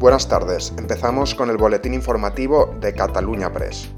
[0.00, 3.90] Buenas tardes, empezamos con el boletín informativo de Cataluña Press.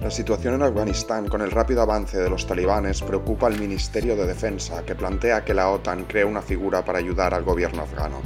[0.00, 4.26] La situación en Afganistán con el rápido avance de los talibanes preocupa al Ministerio de
[4.26, 8.22] Defensa, que plantea que la OTAN cree una figura para ayudar al gobierno afgano.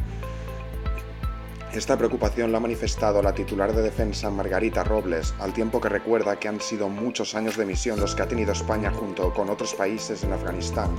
[1.74, 6.38] Esta preocupación la ha manifestado la titular de defensa Margarita Robles, al tiempo que recuerda
[6.38, 9.72] que han sido muchos años de misión los que ha tenido España junto con otros
[9.72, 10.90] países en Afganistán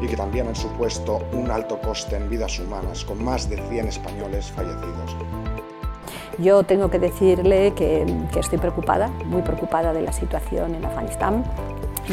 [0.00, 3.88] y que también han supuesto un alto coste en vidas humanas, con más de 100
[3.88, 5.14] españoles fallecidos.
[6.38, 11.44] Yo tengo que decirle que, que estoy preocupada, muy preocupada de la situación en Afganistán.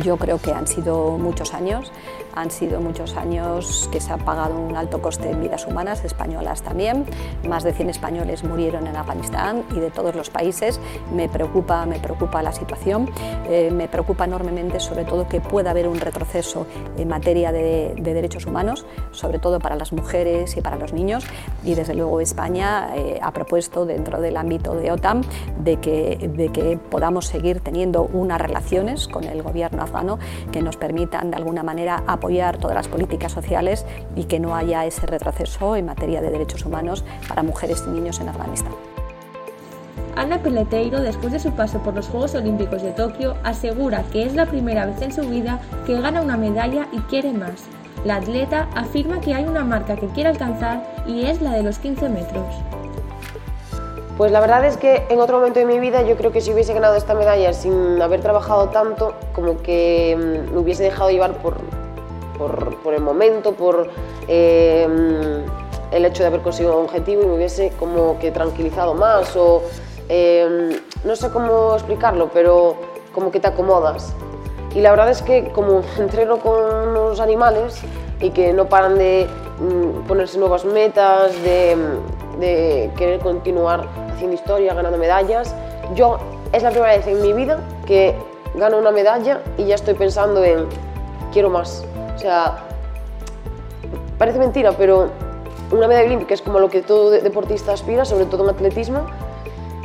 [0.04, 1.92] Yo creo que han sido muchos años,
[2.36, 6.62] han sido muchos años que se ha pagado un alto coste en vidas humanas, españolas
[6.62, 7.06] también.
[7.48, 10.80] Más de 100 españoles murieron en Afganistán y de todos los países.
[11.14, 13.10] Me preocupa, me preocupa la situación.
[13.50, 16.68] Eh, me preocupa enormemente, sobre todo, que pueda haber un retroceso
[16.98, 21.26] en materia de, de, derechos humanos, sobre todo para las mujeres y para los niños.
[21.64, 25.22] Y desde luego España eh, ha propuesto dentro del ámbito de OTAN
[25.60, 30.20] de que, de que podamos seguir teniendo unas relaciones con el gobierno afgano
[30.52, 34.86] que nos permitan de alguna manera apoyar todas las políticas sociales y que no haya
[34.86, 38.74] ese retroceso en materia de derechos humanos para mujeres y niños en Afganistán.
[40.16, 44.36] Ana Peleteiro, después de su paso por los Juegos Olímpicos de Tokio, asegura que es
[44.36, 47.64] la primera vez en su vida que gana una medalla y quiere más.
[48.06, 51.80] La atleta afirma que hay una marca que quiere alcanzar y es la de los
[51.80, 52.46] 15 metros.
[54.20, 56.52] Pues la verdad es que en otro momento de mi vida yo creo que si
[56.52, 61.38] hubiese ganado esta medalla sin haber trabajado tanto, como que mm, me hubiese dejado llevar
[61.38, 61.56] por,
[62.38, 63.90] por, por el momento, por
[64.28, 64.86] eh,
[65.92, 69.64] el hecho de haber conseguido un objetivo y me hubiese como que tranquilizado más o
[70.10, 72.76] eh, no sé cómo explicarlo, pero
[73.14, 74.14] como que te acomodas.
[74.76, 77.80] Y la verdad es que como entreno con los animales
[78.20, 79.30] y que no paran de
[79.62, 81.78] mm, ponerse nuevas metas, de,
[82.40, 85.56] de querer continuar haciendo historia, ganando medallas.
[85.96, 86.18] Yo
[86.52, 88.16] es la primera vez en mi vida que
[88.56, 90.68] gano una medalla y ya estoy pensando en
[91.32, 91.86] quiero más.
[92.16, 92.58] O sea,
[94.18, 95.10] parece mentira, pero
[95.72, 99.06] una medalla olímpica es como lo que todo deportista aspira, sobre todo en atletismo.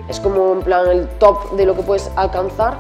[0.09, 2.79] Es como en plan el top de lo que puedes alcanzar.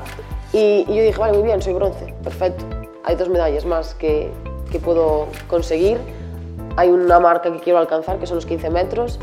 [0.52, 2.64] Y, y yo dije, vale, muy bien, soy bronce, perfecto.
[3.04, 4.30] Hay dos medallas más que,
[4.70, 5.98] que puedo conseguir.
[6.76, 9.18] Hay una marca que quiero alcanzar, que son los 15 metros.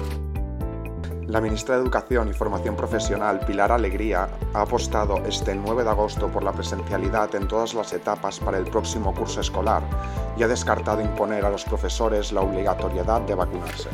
[1.31, 6.27] La ministra de Educación y Formación Profesional, Pilar Alegría, ha apostado este 9 de agosto
[6.27, 9.81] por la presencialidad en todas las etapas para el próximo curso escolar
[10.35, 13.87] y ha descartado imponer a los profesores la obligatoriedad de vacunarse.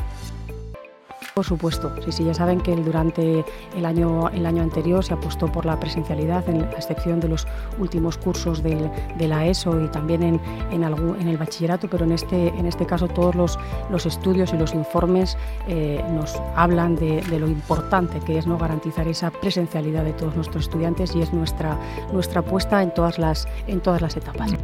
[1.38, 3.44] Por supuesto, sí, sí, ya saben que durante
[3.76, 7.46] el año, el año anterior se apostó por la presencialidad, en, a excepción de los
[7.78, 10.40] últimos cursos del, de la ESO y también en,
[10.72, 13.56] en, algún, en, el bachillerato, pero en este, en este caso todos los,
[13.88, 15.38] los estudios y los informes
[15.68, 18.58] eh, nos hablan de, de, lo importante que es ¿no?
[18.58, 21.78] garantizar esa presencialidad de todos nuestros estudiantes y es nuestra,
[22.12, 24.56] nuestra apuesta en todas las, en todas las etapas.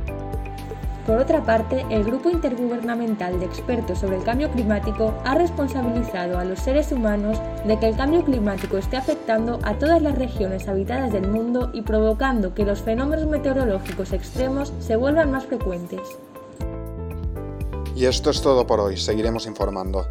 [1.07, 6.45] Por otra parte, el Grupo Intergubernamental de Expertos sobre el Cambio Climático ha responsabilizado a
[6.45, 11.13] los seres humanos de que el cambio climático esté afectando a todas las regiones habitadas
[11.13, 16.01] del mundo y provocando que los fenómenos meteorológicos extremos se vuelvan más frecuentes.
[17.95, 20.07] Y esto es todo por hoy, seguiremos informando.